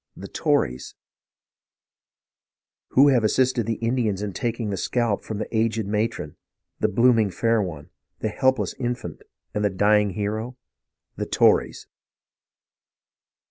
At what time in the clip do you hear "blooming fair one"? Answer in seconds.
6.87-7.91